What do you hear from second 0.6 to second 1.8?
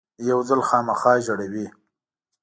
خامخا ژړوي.